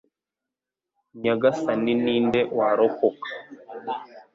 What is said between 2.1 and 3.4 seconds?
nde warokoka?